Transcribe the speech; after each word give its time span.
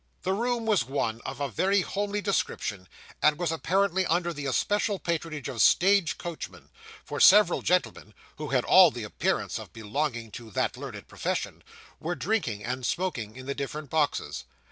The 0.23 0.33
room 0.33 0.65
was 0.65 0.83
one 0.83 1.21
of 1.27 1.39
a 1.39 1.47
very 1.47 1.81
homely 1.81 2.21
description, 2.21 2.89
and 3.21 3.37
was 3.37 3.51
apparently 3.51 4.03
under 4.07 4.33
the 4.33 4.47
especial 4.47 4.97
patronage 4.97 5.47
of 5.47 5.61
stage 5.61 6.17
coachmen; 6.17 6.69
for 7.05 7.19
several 7.19 7.61
gentleman, 7.61 8.15
who 8.37 8.47
had 8.47 8.65
all 8.65 8.89
the 8.89 9.03
appearance 9.03 9.59
of 9.59 9.73
belonging 9.73 10.31
to 10.31 10.49
that 10.49 10.75
learned 10.75 11.07
profession, 11.07 11.63
were 11.99 12.15
drinking 12.15 12.63
and 12.63 12.83
smoking 12.83 13.35
in 13.35 13.45
the 13.45 13.53
different 13.53 13.91
boxes. 13.91 14.45